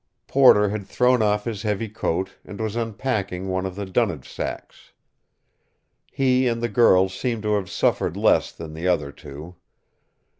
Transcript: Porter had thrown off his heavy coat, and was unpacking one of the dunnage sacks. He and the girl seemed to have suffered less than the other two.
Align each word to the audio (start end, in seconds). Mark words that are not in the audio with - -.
Porter 0.25 0.69
had 0.69 0.87
thrown 0.87 1.21
off 1.21 1.43
his 1.45 1.61
heavy 1.61 1.87
coat, 1.87 2.31
and 2.43 2.59
was 2.59 2.75
unpacking 2.75 3.47
one 3.49 3.67
of 3.67 3.75
the 3.75 3.85
dunnage 3.85 4.27
sacks. 4.27 4.93
He 6.11 6.47
and 6.47 6.59
the 6.59 6.69
girl 6.69 7.07
seemed 7.07 7.43
to 7.43 7.53
have 7.53 7.69
suffered 7.69 8.17
less 8.17 8.51
than 8.51 8.73
the 8.73 8.87
other 8.87 9.11
two. 9.11 9.57